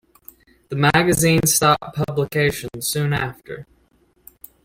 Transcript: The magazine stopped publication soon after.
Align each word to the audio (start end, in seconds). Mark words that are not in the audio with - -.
The 0.69 0.75
magazine 0.75 1.45
stopped 1.45 1.95
publication 1.95 2.71
soon 2.81 3.13
after. 3.13 3.67